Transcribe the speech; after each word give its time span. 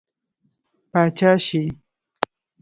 پاچا 0.91 1.31
شي. 1.45 1.63